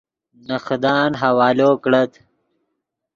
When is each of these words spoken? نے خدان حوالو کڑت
نے 0.47 0.55
خدان 0.65 1.11
حوالو 1.21 1.71
کڑت 1.83 2.11